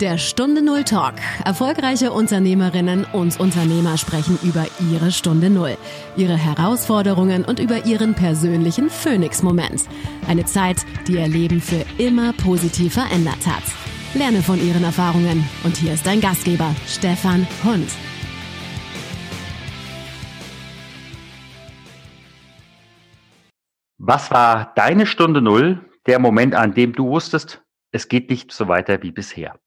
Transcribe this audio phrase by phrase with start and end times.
[0.00, 1.14] Der Stunde Null Talk.
[1.46, 5.78] Erfolgreiche Unternehmerinnen und Unternehmer sprechen über ihre Stunde Null,
[6.18, 9.88] ihre Herausforderungen und über ihren persönlichen Phoenix-Moment.
[10.28, 13.62] Eine Zeit, die ihr Leben für immer positiv verändert hat.
[14.12, 15.48] Lerne von ihren Erfahrungen.
[15.64, 17.88] Und hier ist dein Gastgeber, Stefan Hund.
[23.96, 28.68] Was war deine Stunde Null, der Moment, an dem du wusstest, es geht nicht so
[28.68, 29.58] weiter wie bisher?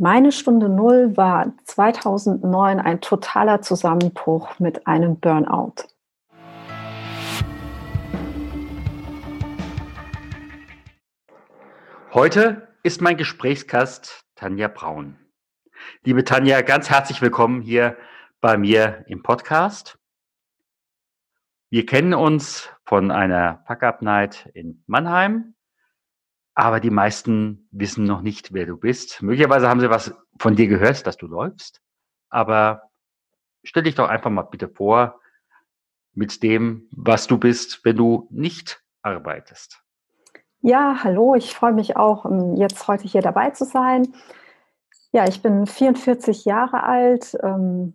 [0.00, 5.74] Meine Stunde Null war 2009 ein totaler Zusammenbruch mit einem Burnout.
[12.14, 15.18] Heute ist mein Gesprächsgast Tanja Braun.
[16.04, 17.96] Liebe Tanja, ganz herzlich willkommen hier
[18.40, 19.98] bei mir im Podcast.
[21.70, 25.54] Wir kennen uns von einer Pack-Up-Night in Mannheim
[26.58, 29.22] aber die meisten wissen noch nicht, wer du bist.
[29.22, 31.80] Möglicherweise haben sie was von dir gehört, dass du läufst,
[32.30, 32.90] aber
[33.62, 35.20] stell dich doch einfach mal bitte vor
[36.14, 39.80] mit dem, was du bist, wenn du nicht arbeitest.
[40.60, 44.12] Ja, hallo, ich freue mich auch, ähm, jetzt heute hier dabei zu sein.
[45.12, 47.94] Ja, ich bin 44 Jahre alt, ähm,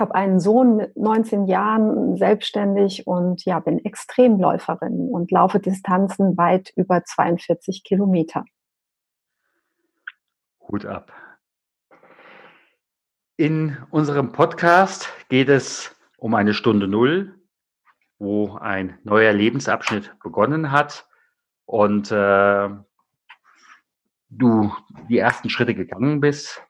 [0.00, 6.72] habe einen Sohn mit 19 Jahren selbstständig und ja, bin Extremläuferin und laufe Distanzen weit
[6.76, 8.44] über 42 Kilometer.
[10.60, 11.12] Hut ab.
[13.36, 17.38] In unserem Podcast geht es um eine Stunde Null,
[18.18, 21.06] wo ein neuer Lebensabschnitt begonnen hat
[21.66, 22.68] und äh,
[24.30, 24.72] du
[25.08, 26.65] die ersten Schritte gegangen bist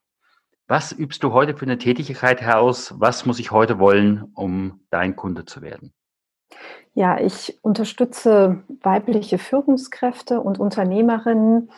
[0.69, 2.95] was übst du heute für eine Tätigkeit heraus?
[2.98, 5.92] Was muss ich heute wollen, um dein Kunde zu werden?
[6.95, 11.70] Ja, ich unterstütze weibliche Führungskräfte und Unternehmerinnen,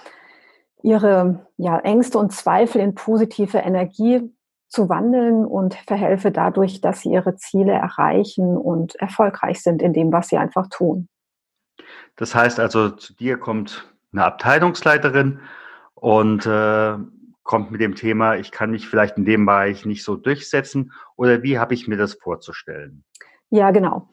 [0.82, 4.32] ihre ja, Ängste und Zweifel in positive Energie
[4.68, 10.12] zu wandeln und verhelfe dadurch, dass sie ihre Ziele erreichen und erfolgreich sind in dem,
[10.12, 11.08] was sie einfach tun.
[12.16, 15.40] Das heißt also, zu dir kommt eine Abteilungsleiterin
[15.94, 16.96] und äh,
[17.48, 21.42] kommt mit dem Thema, ich kann mich vielleicht in dem Bereich nicht so durchsetzen oder
[21.42, 23.04] wie habe ich mir das vorzustellen?
[23.48, 24.10] Ja, genau.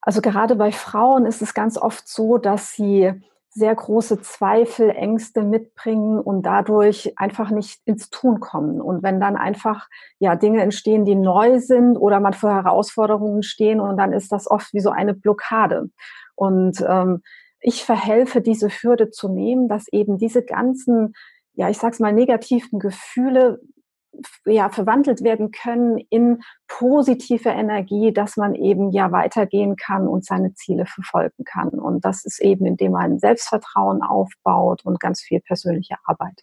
[0.00, 3.12] Also gerade bei Frauen ist es ganz oft so, dass sie
[3.50, 8.80] sehr große Zweifel, Ängste mitbringen und dadurch einfach nicht ins Tun kommen.
[8.80, 13.80] Und wenn dann einfach ja Dinge entstehen, die neu sind oder man vor Herausforderungen stehen
[13.80, 15.90] und dann ist das oft wie so eine Blockade.
[16.34, 17.20] Und ähm,
[17.60, 21.12] ich verhelfe, diese Hürde zu nehmen, dass eben diese ganzen
[21.54, 23.60] ja, ich sag's mal, negativen Gefühle
[24.44, 30.54] ja, verwandelt werden können in positive Energie, dass man eben ja weitergehen kann und seine
[30.54, 31.70] Ziele verfolgen kann.
[31.70, 36.42] Und das ist eben, indem man Selbstvertrauen aufbaut und ganz viel persönliche Arbeit.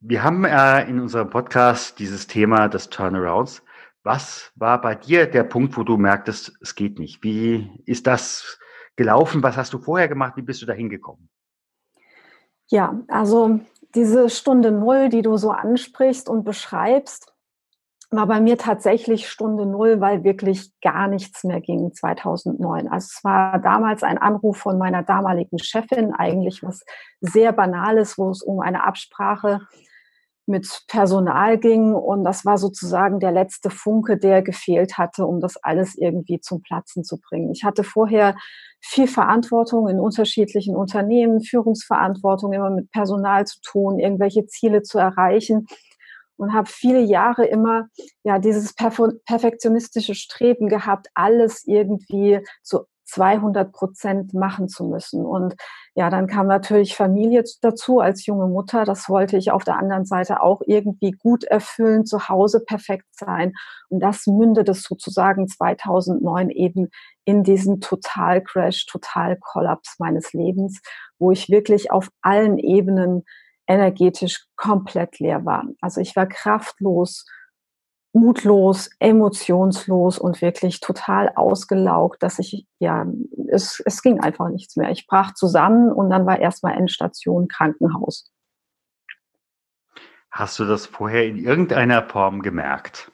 [0.00, 3.64] Wir haben äh, in unserem Podcast dieses Thema des Turnarounds.
[4.04, 7.22] Was war bei dir der Punkt, wo du merktest, es geht nicht?
[7.24, 8.60] Wie ist das
[8.96, 9.42] gelaufen?
[9.42, 10.36] Was hast du vorher gemacht?
[10.36, 11.28] Wie bist du da hingekommen?
[12.70, 13.60] Ja, also
[13.94, 17.32] diese Stunde Null, die du so ansprichst und beschreibst,
[18.10, 22.88] war bei mir tatsächlich Stunde Null, weil wirklich gar nichts mehr ging 2009.
[22.88, 26.84] Also es war damals ein Anruf von meiner damaligen Chefin, eigentlich was
[27.20, 29.60] sehr Banales, wo es um eine Absprache
[30.48, 31.92] mit Personal ging.
[31.94, 36.62] Und das war sozusagen der letzte Funke, der gefehlt hatte, um das alles irgendwie zum
[36.62, 37.52] Platzen zu bringen.
[37.52, 38.36] Ich hatte vorher
[38.80, 45.66] viel Verantwortung in unterschiedlichen Unternehmen, Führungsverantwortung, immer mit Personal zu tun, irgendwelche Ziele zu erreichen
[46.36, 47.88] und habe viele Jahre immer
[48.22, 55.24] ja dieses perfektionistische Streben gehabt, alles irgendwie zu 200 Prozent machen zu müssen.
[55.24, 55.54] Und
[55.94, 58.84] ja, dann kam natürlich Familie dazu als junge Mutter.
[58.84, 63.54] Das wollte ich auf der anderen Seite auch irgendwie gut erfüllen, zu Hause perfekt sein.
[63.88, 66.88] Und das mündete sozusagen 2009 eben
[67.24, 70.80] in diesen Total-Crash, Total-Kollaps meines Lebens,
[71.18, 73.24] wo ich wirklich auf allen Ebenen
[73.66, 75.64] energetisch komplett leer war.
[75.80, 77.26] Also ich war kraftlos,
[78.18, 83.06] mutlos, emotionslos und wirklich total ausgelaugt, dass ich, ja,
[83.48, 84.90] es, es ging einfach nichts mehr.
[84.90, 88.32] Ich brach zusammen und dann war erstmal Endstation Krankenhaus.
[90.30, 93.10] Hast du das vorher in irgendeiner Form gemerkt?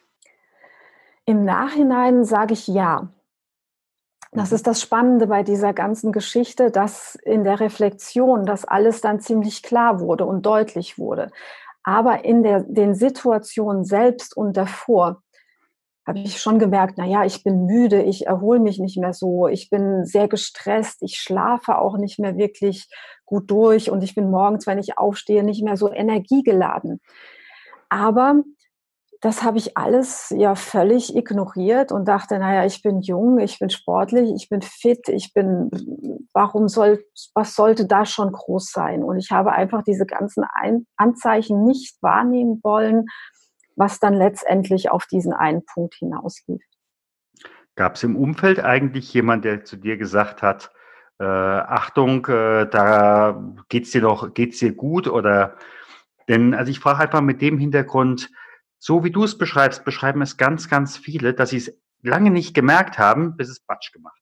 [1.26, 3.08] Im Nachhinein sage ich ja.
[4.32, 4.56] Das mhm.
[4.56, 9.62] ist das Spannende bei dieser ganzen Geschichte, dass in der Reflexion das alles dann ziemlich
[9.62, 11.30] klar wurde und deutlich wurde.
[11.84, 15.22] Aber in der, den Situationen selbst und davor
[16.06, 19.48] habe ich schon gemerkt, na ja, ich bin müde, ich erhole mich nicht mehr so,
[19.48, 22.88] ich bin sehr gestresst, ich schlafe auch nicht mehr wirklich
[23.24, 27.00] gut durch und ich bin morgens, wenn ich aufstehe, nicht mehr so energiegeladen.
[27.88, 28.42] Aber
[29.22, 33.70] das habe ich alles ja völlig ignoriert und dachte, naja, ich bin jung, ich bin
[33.70, 35.70] sportlich, ich bin fit, ich bin,
[36.34, 37.04] warum soll,
[37.34, 39.02] was sollte da schon groß sein?
[39.02, 43.06] Und ich habe einfach diese ganzen Ein Anzeichen nicht wahrnehmen wollen,
[43.76, 46.62] was dann letztendlich auf diesen einen Punkt hinauslief.
[47.76, 50.70] Gab es im Umfeld eigentlich jemand, der zu dir gesagt hat,
[51.18, 55.56] äh, Achtung, äh, da geht's dir noch, geht's dir gut oder
[56.28, 58.30] denn, also ich frage einfach mit dem Hintergrund,
[58.78, 62.54] so wie du es beschreibst, beschreiben es ganz, ganz viele, dass sie es lange nicht
[62.54, 64.20] gemerkt haben, bis es Batsch gemacht.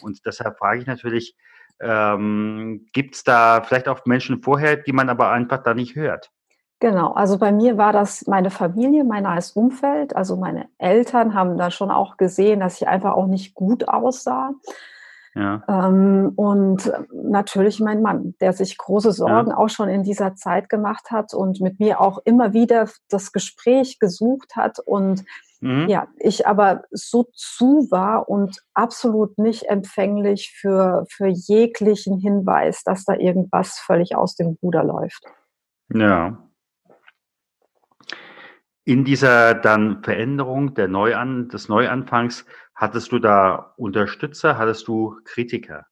[0.00, 1.36] Und deshalb frage ich natürlich,
[1.80, 6.30] ähm, gibt es da vielleicht auch Menschen vorher, die man aber einfach da nicht hört?
[6.82, 10.16] Genau, also bei mir war das meine Familie, mein nahes Umfeld.
[10.16, 14.54] Also meine Eltern haben da schon auch gesehen, dass ich einfach auch nicht gut aussah.
[15.34, 15.62] Ja.
[15.66, 19.56] Ähm, und natürlich mein Mann, der sich große Sorgen ja.
[19.56, 23.98] auch schon in dieser Zeit gemacht hat und mit mir auch immer wieder das Gespräch
[23.98, 24.78] gesucht hat.
[24.78, 25.24] Und
[25.60, 25.88] mhm.
[25.88, 33.04] ja, ich aber so zu war und absolut nicht empfänglich für, für jeglichen Hinweis, dass
[33.04, 35.24] da irgendwas völlig aus dem Ruder läuft.
[35.88, 36.38] Ja.
[38.84, 44.58] In dieser dann Veränderung der Neuan des Neuanfangs Hattest du da Unterstützer?
[44.58, 45.86] Hattest du Kritiker?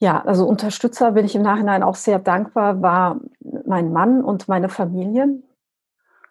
[0.00, 3.20] Ja, also Unterstützer bin ich im Nachhinein auch sehr dankbar, war
[3.66, 5.42] mein Mann und meine Familie.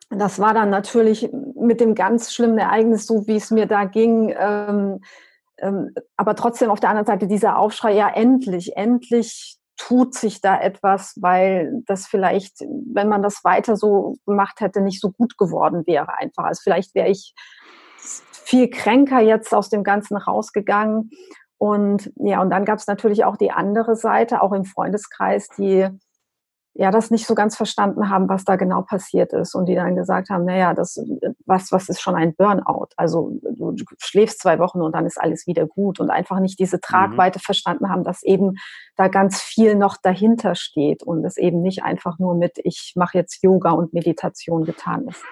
[0.09, 4.33] Das war dann natürlich mit dem ganz schlimmen Ereignis, so wie es mir da ging,
[4.37, 5.01] ähm,
[5.57, 10.59] ähm, aber trotzdem auf der anderen Seite dieser Aufschrei, ja endlich, endlich tut sich da
[10.59, 15.85] etwas, weil das vielleicht, wenn man das weiter so gemacht hätte, nicht so gut geworden
[15.85, 16.45] wäre einfach.
[16.45, 17.35] Also vielleicht wäre ich
[17.97, 21.11] viel kränker jetzt aus dem Ganzen rausgegangen.
[21.57, 25.87] Und ja, und dann gab es natürlich auch die andere Seite, auch im Freundeskreis, die
[26.77, 29.95] ja das nicht so ganz verstanden haben, was da genau passiert ist und die dann
[29.95, 31.03] gesagt haben, naja, das
[31.47, 32.89] was was ist schon ein Burnout?
[32.95, 36.79] Also du, schläfst zwei Wochen und dann ist alles wieder gut und einfach nicht diese
[36.79, 37.41] Tragweite mhm.
[37.41, 38.53] verstanden haben, dass eben
[38.95, 43.17] da ganz viel noch dahinter steht und es eben nicht einfach nur mit ich mache
[43.17, 45.23] jetzt Yoga und Meditation getan ist.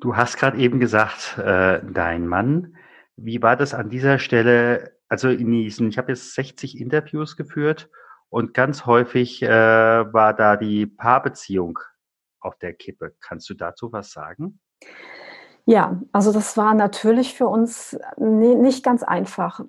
[0.00, 2.76] Du hast gerade eben gesagt, äh, dein Mann.
[3.16, 4.92] Wie war das an dieser Stelle?
[5.08, 7.90] Also in diesen, ich habe jetzt 60 Interviews geführt
[8.28, 11.78] und ganz häufig äh, war da die Paarbeziehung
[12.40, 13.14] auf der Kippe.
[13.20, 14.60] Kannst du dazu was sagen?
[15.64, 19.60] Ja, also das war natürlich für uns nicht ganz einfach.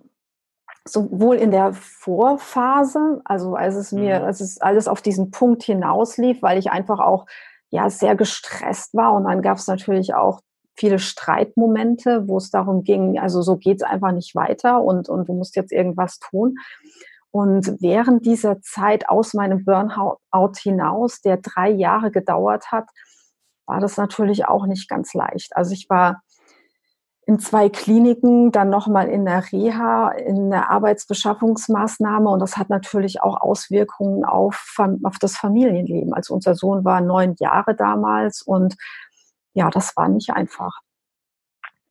[0.86, 4.26] Sowohl in der Vorphase, also als es mir, mhm.
[4.26, 7.26] als es alles auf diesen Punkt hinauslief, weil ich einfach auch
[7.70, 9.14] ja sehr gestresst war.
[9.14, 10.42] Und dann gab es natürlich auch
[10.76, 15.28] viele Streitmomente, wo es darum ging, also so geht es einfach nicht weiter und, und
[15.28, 16.56] du musst jetzt irgendwas tun.
[17.32, 22.90] Und während dieser Zeit aus meinem Burnout hinaus, der drei Jahre gedauert hat,
[23.68, 25.56] war das natürlich auch nicht ganz leicht.
[25.56, 26.22] Also ich war
[27.30, 32.28] in zwei Kliniken, dann nochmal in der Reha, in der Arbeitsbeschaffungsmaßnahme.
[32.28, 36.12] Und das hat natürlich auch Auswirkungen auf, auf das Familienleben.
[36.12, 38.76] Also unser Sohn war neun Jahre damals und
[39.54, 40.80] ja, das war nicht einfach.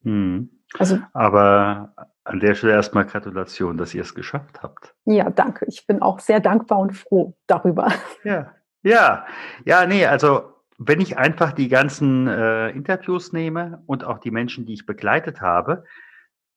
[0.02, 0.50] Hm.
[0.76, 1.94] Also, Aber
[2.24, 4.92] an der Stelle erstmal Gratulation, dass ihr es geschafft habt.
[5.04, 5.66] Ja, danke.
[5.66, 7.92] Ich bin auch sehr dankbar und froh darüber.
[8.24, 9.24] Ja, ja,
[9.64, 14.64] ja, nee, also wenn ich einfach die ganzen äh, Interviews nehme und auch die Menschen,
[14.64, 15.84] die ich begleitet habe,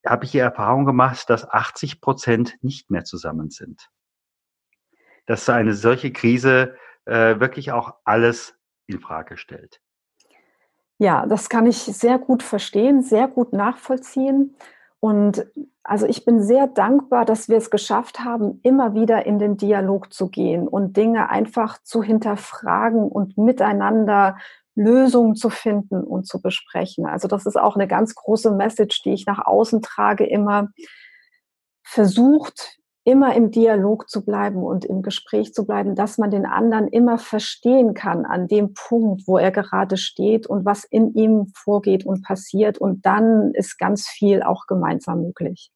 [0.06, 3.90] habe ich die Erfahrung gemacht, dass 80 Prozent nicht mehr zusammen sind.
[5.26, 9.80] Dass eine solche Krise äh, wirklich auch alles in Frage stellt.
[10.98, 14.54] Ja, das kann ich sehr gut verstehen, sehr gut nachvollziehen.
[15.04, 15.44] Und
[15.82, 20.12] also ich bin sehr dankbar, dass wir es geschafft haben, immer wieder in den Dialog
[20.12, 24.36] zu gehen und Dinge einfach zu hinterfragen und miteinander
[24.76, 27.04] Lösungen zu finden und zu besprechen.
[27.04, 30.68] Also das ist auch eine ganz große Message, die ich nach außen trage, immer
[31.82, 36.88] versucht, immer im Dialog zu bleiben und im Gespräch zu bleiben, dass man den anderen
[36.88, 42.06] immer verstehen kann an dem Punkt, wo er gerade steht und was in ihm vorgeht
[42.06, 42.78] und passiert.
[42.78, 45.70] Und dann ist ganz viel auch gemeinsam möglich.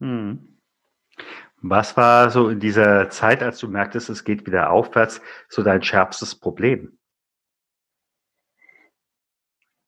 [0.00, 0.58] Hm.
[1.60, 5.82] Was war so in dieser Zeit, als du merktest, es geht wieder aufwärts, so dein
[5.82, 6.97] schärfstes Problem?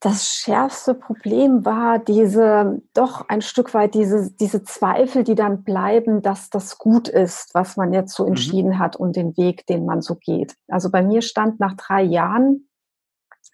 [0.01, 6.23] Das schärfste Problem war diese, doch ein Stück weit diese, diese Zweifel, die dann bleiben,
[6.23, 8.31] dass das gut ist, was man jetzt so mhm.
[8.31, 8.79] entschieden mhm.
[8.79, 10.57] hat und den Weg, den man so geht.
[10.69, 12.67] Also bei mir stand nach drei Jahren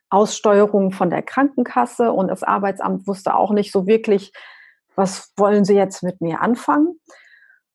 [0.08, 4.32] Aussteuerung von der Krankenkasse und das Arbeitsamt wusste auch nicht so wirklich,
[4.94, 7.00] was wollen sie jetzt mit mir anfangen.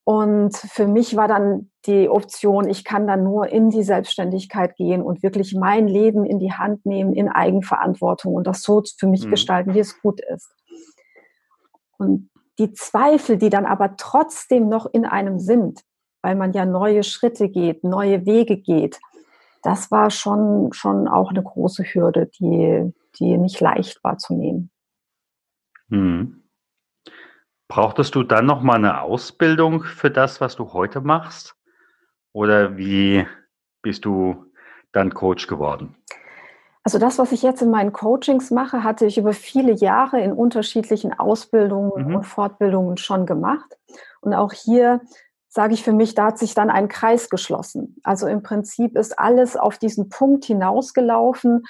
[0.03, 5.01] Und für mich war dann die Option, ich kann dann nur in die Selbstständigkeit gehen
[5.01, 9.25] und wirklich mein Leben in die Hand nehmen, in Eigenverantwortung und das so für mich
[9.25, 9.31] mhm.
[9.31, 10.49] gestalten, wie es gut ist.
[11.97, 15.81] Und die Zweifel, die dann aber trotzdem noch in einem sind,
[16.21, 18.99] weil man ja neue Schritte geht, neue Wege geht,
[19.63, 24.71] das war schon, schon auch eine große Hürde, die, die nicht leicht war zu nehmen.
[25.89, 26.40] Mhm.
[27.71, 31.55] Brauchtest du dann noch mal eine Ausbildung für das, was du heute machst?
[32.33, 33.25] Oder wie
[33.81, 34.51] bist du
[34.91, 35.95] dann Coach geworden?
[36.83, 40.33] Also das, was ich jetzt in meinen Coachings mache, hatte ich über viele Jahre in
[40.33, 42.15] unterschiedlichen Ausbildungen mhm.
[42.17, 43.77] und Fortbildungen schon gemacht.
[44.19, 44.99] Und auch hier
[45.47, 48.01] sage ich für mich, da hat sich dann ein Kreis geschlossen.
[48.03, 51.63] Also im Prinzip ist alles auf diesen Punkt hinausgelaufen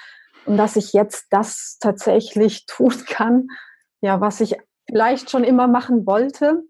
[0.46, 3.46] und dass ich jetzt das tatsächlich tun kann,
[4.00, 4.56] ja, was ich
[4.88, 6.62] vielleicht schon immer machen wollte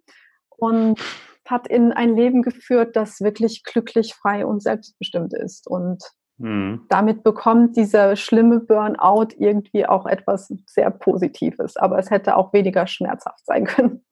[0.49, 1.01] und
[1.47, 5.67] hat in ein Leben geführt, das wirklich glücklich, frei und selbstbestimmt ist.
[5.67, 6.03] Und
[6.39, 6.87] mhm.
[6.89, 11.77] damit bekommt dieser schlimme Burnout irgendwie auch etwas sehr Positives.
[11.77, 14.05] Aber es hätte auch weniger schmerzhaft sein können.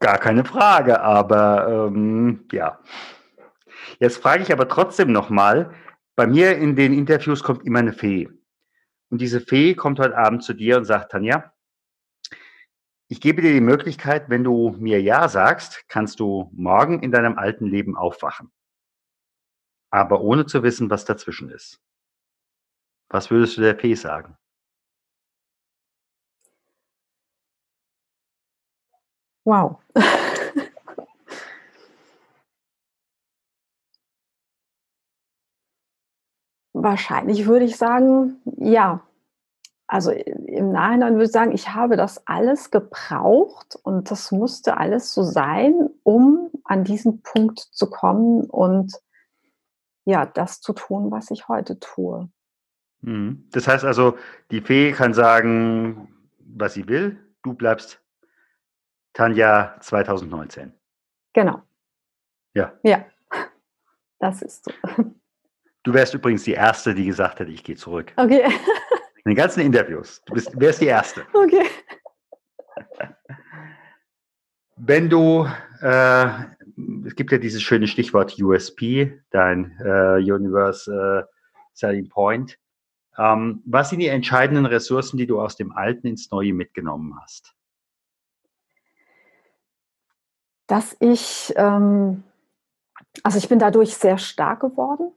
[0.00, 2.78] Gar keine Frage, aber ähm, ja.
[3.98, 5.72] Jetzt frage ich aber trotzdem nochmal,
[6.16, 8.28] bei mir in den Interviews kommt immer eine Fee.
[9.10, 11.51] Und diese Fee kommt heute Abend zu dir und sagt, Tanja,
[13.12, 17.36] ich gebe dir die Möglichkeit, wenn du mir Ja sagst, kannst du morgen in deinem
[17.36, 18.50] alten Leben aufwachen.
[19.90, 21.78] Aber ohne zu wissen, was dazwischen ist.
[23.10, 24.38] Was würdest du der Fee sagen?
[29.44, 29.78] Wow.
[36.72, 39.06] Wahrscheinlich würde ich sagen, ja.
[39.92, 45.12] Also im Nachhinein würde ich sagen, ich habe das alles gebraucht und das musste alles
[45.12, 48.94] so sein, um an diesen Punkt zu kommen und
[50.06, 52.30] ja, das zu tun, was ich heute tue.
[53.02, 53.46] Mhm.
[53.52, 54.16] Das heißt also,
[54.50, 56.08] die Fee kann sagen,
[56.38, 58.02] was sie will, du bleibst
[59.12, 60.72] Tanja 2019.
[61.34, 61.60] Genau.
[62.54, 62.72] Ja.
[62.82, 63.04] Ja,
[64.20, 64.72] das ist so.
[65.82, 68.14] Du wärst übrigens die Erste, die gesagt hätte, ich gehe zurück.
[68.16, 68.50] Okay.
[69.24, 70.22] In den ganzen Interviews.
[70.26, 71.24] Du bist, wärst die Erste.
[71.32, 71.66] Okay.
[74.76, 75.46] Wenn du,
[75.80, 76.26] äh,
[77.06, 81.30] es gibt ja dieses schöne Stichwort USP, dein äh, Universe äh,
[81.72, 82.58] Selling Point.
[83.16, 87.54] Ähm, was sind die entscheidenden Ressourcen, die du aus dem Alten ins Neue mitgenommen hast?
[90.72, 92.24] dass ich, ähm,
[93.22, 95.12] also ich bin dadurch sehr stark geworden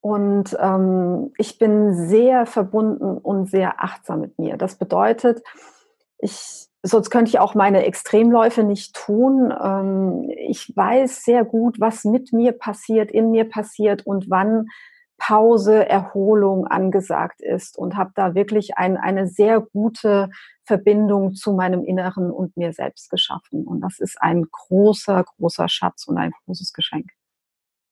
[0.00, 4.56] und ähm, ich bin sehr verbunden und sehr achtsam mit mir.
[4.56, 5.42] Das bedeutet,
[6.18, 9.52] ich, sonst könnte ich auch meine Extremläufe nicht tun.
[9.60, 14.68] Ähm, ich weiß sehr gut, was mit mir passiert, in mir passiert und wann
[15.18, 20.28] Pause, Erholung angesagt ist und habe da wirklich ein, eine sehr gute
[20.64, 23.66] Verbindung zu meinem Inneren und mir selbst geschaffen.
[23.66, 27.10] Und das ist ein großer, großer Schatz und ein großes Geschenk.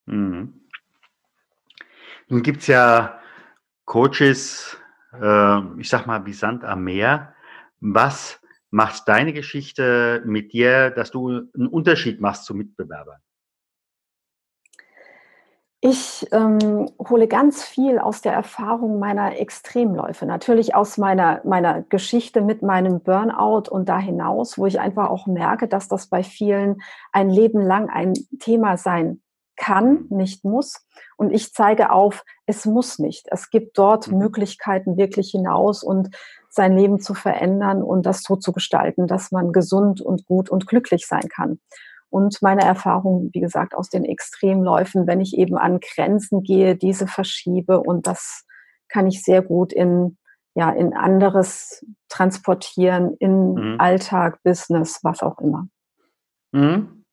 [0.05, 0.64] Mhm.
[2.27, 3.19] Nun gibt es ja
[3.85, 4.77] Coaches,
[5.13, 7.33] äh, ich sag mal wie Sand am Meer.
[7.79, 8.41] Was
[8.71, 13.19] macht deine Geschichte mit dir, dass du einen Unterschied machst zu Mitbewerbern?
[15.87, 22.41] Ich ähm, hole ganz viel aus der Erfahrung meiner Extremläufe, natürlich aus meiner, meiner Geschichte
[22.41, 26.81] mit meinem Burnout und da hinaus, wo ich einfach auch merke, dass das bei vielen
[27.11, 29.21] ein Leben lang ein Thema sein
[29.55, 30.85] kann, nicht muss.
[31.17, 33.27] Und ich zeige auf, es muss nicht.
[33.31, 34.17] Es gibt dort mhm.
[34.17, 36.15] Möglichkeiten wirklich hinaus und
[36.49, 40.67] sein Leben zu verändern und das so zu gestalten, dass man gesund und gut und
[40.67, 41.59] glücklich sein kann.
[42.09, 47.07] Und meine Erfahrung, wie gesagt, aus den Extremläufen, wenn ich eben an Grenzen gehe, diese
[47.07, 48.45] verschiebe und das
[48.87, 50.17] kann ich sehr gut in,
[50.53, 53.75] ja, in anderes transportieren, in mhm.
[53.79, 55.67] Alltag, Business, was auch immer.
[56.53, 57.03] Mhm.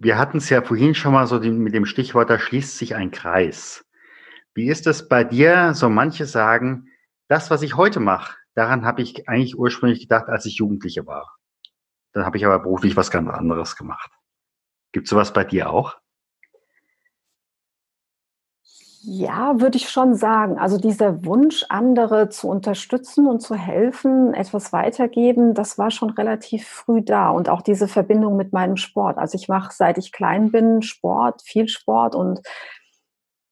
[0.00, 3.10] Wir hatten es ja vorhin schon mal so mit dem Stichwort, da schließt sich ein
[3.10, 3.84] Kreis.
[4.54, 5.74] Wie ist das bei dir?
[5.74, 6.86] So manche sagen,
[7.26, 11.36] das, was ich heute mache, daran habe ich eigentlich ursprünglich gedacht, als ich Jugendliche war.
[12.12, 14.12] Dann habe ich aber beruflich was ganz anderes gemacht.
[14.92, 15.96] Gibt es sowas bei dir auch?
[19.00, 20.58] Ja, würde ich schon sagen.
[20.58, 26.66] Also dieser Wunsch, andere zu unterstützen und zu helfen, etwas weitergeben, das war schon relativ
[26.66, 27.30] früh da.
[27.30, 29.18] Und auch diese Verbindung mit meinem Sport.
[29.18, 32.40] Also ich mache, seit ich klein bin, Sport, viel Sport und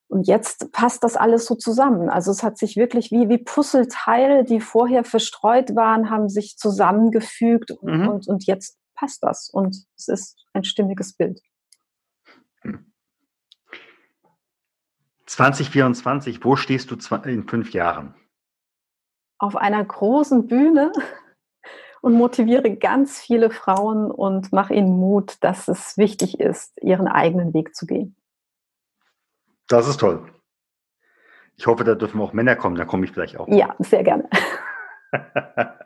[0.09, 2.09] Und jetzt passt das alles so zusammen.
[2.09, 7.73] Also es hat sich wirklich wie, wie Puzzleteile, die vorher verstreut waren, haben sich zusammengefügt
[7.83, 8.09] mhm.
[8.09, 9.51] und, und jetzt passt das.
[9.51, 11.41] Und es ist ein stimmiges Bild.
[15.27, 18.15] 2024, wo stehst du in fünf Jahren?
[19.39, 20.93] Auf einer großen Bühne
[22.01, 27.53] und motiviere ganz viele Frauen und mache ihnen Mut, dass es wichtig ist, ihren eigenen
[27.53, 28.17] Weg zu gehen.
[29.69, 30.31] Das ist toll.
[31.57, 33.49] Ich hoffe, da dürfen auch Männer kommen, da komme ich vielleicht auch.
[33.49, 34.29] Ja, sehr gerne.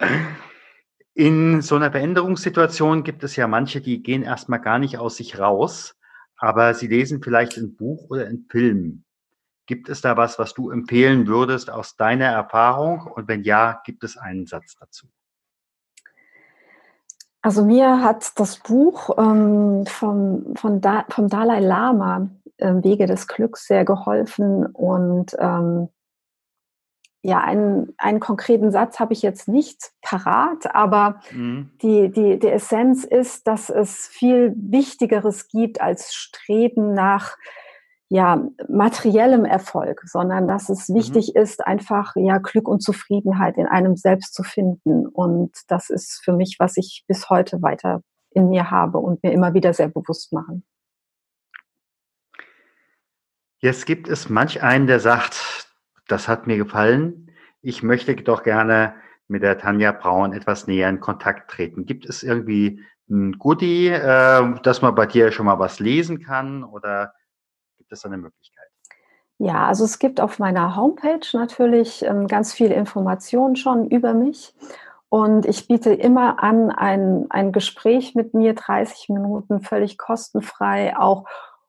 [1.15, 5.39] In so einer Veränderungssituation gibt es ja manche, die gehen erstmal gar nicht aus sich
[5.39, 5.97] raus,
[6.37, 9.05] aber sie lesen vielleicht ein Buch oder einen Film.
[9.71, 13.07] Gibt es da was, was du empfehlen würdest aus deiner Erfahrung?
[13.07, 15.07] Und wenn ja, gibt es einen Satz dazu?
[17.41, 23.29] Also mir hat das Buch ähm, vom, von da, vom Dalai Lama, äh, Wege des
[23.29, 24.67] Glücks, sehr geholfen.
[24.67, 25.89] Und ähm,
[27.23, 31.71] ja, einen, einen konkreten Satz habe ich jetzt nicht parat, aber mhm.
[31.81, 37.37] die, die, die Essenz ist, dass es viel Wichtigeres gibt als Streben nach
[38.13, 40.97] ja, materiellem Erfolg, sondern dass es mhm.
[40.97, 45.07] wichtig ist, einfach ja Glück und Zufriedenheit in einem selbst zu finden.
[45.07, 48.03] Und das ist für mich, was ich bis heute weiter
[48.33, 50.65] in mir habe und mir immer wieder sehr bewusst machen.
[53.61, 55.69] Jetzt gibt es manch einen, der sagt,
[56.09, 57.31] das hat mir gefallen.
[57.63, 58.95] Ich möchte doch gerne
[59.29, 61.87] mit der Tanja Braun etwas näher in Kontakt treten.
[61.87, 66.65] Gibt es irgendwie ein Goodie, äh, dass man bei dir schon mal was lesen kann
[66.65, 67.13] oder
[67.91, 68.69] Gibt es eine Möglichkeit?
[69.39, 74.55] Ja, also es gibt auf meiner Homepage natürlich ähm, ganz viele Informationen schon über mich.
[75.09, 81.25] Und ich biete immer an ein, ein Gespräch mit mir, 30 Minuten, völlig kostenfrei, auch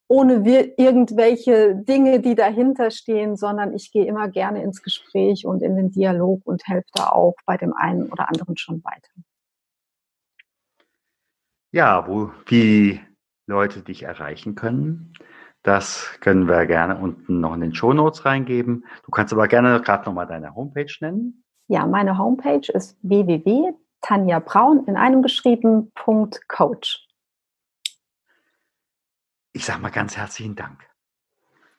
[0.07, 0.47] ohne
[0.77, 5.89] irgendwelche Dinge, die dahinter stehen, sondern ich gehe immer gerne ins Gespräch und in den
[5.89, 9.09] Dialog und helfe da auch bei dem einen oder anderen schon weiter.
[11.71, 12.99] Ja, wo die
[13.47, 15.13] Leute dich erreichen können.
[15.63, 18.85] Das können wir gerne unten noch in den Show Notes reingeben.
[19.03, 21.43] Du kannst aber gerne gerade nochmal deine Homepage nennen.
[21.67, 25.91] Ja, meine Homepage ist www.tanjabraun in einem geschrieben
[26.47, 27.07] Coach.
[29.53, 30.79] Ich sage mal ganz herzlichen Dank.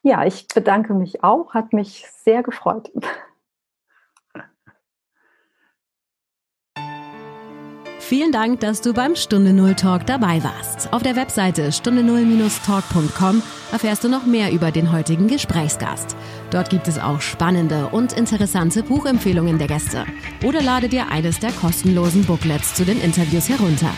[0.03, 2.93] Ja, ich bedanke mich auch, hat mich sehr gefreut.
[8.13, 10.93] Vielen Dank, dass du beim Stunde Null Talk dabei warst.
[10.93, 16.15] Auf der Webseite stunde null-talk.com erfährst du noch mehr über den heutigen Gesprächsgast.
[16.51, 20.05] Dort gibt es auch spannende und interessante Buchempfehlungen der Gäste.
[20.45, 23.95] Oder lade dir eines der kostenlosen Booklets zu den Interviews herunter.